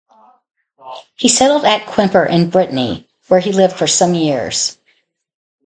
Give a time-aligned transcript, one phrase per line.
[1.13, 4.75] He settled at Quimper, in Brittany, where he lived for some years.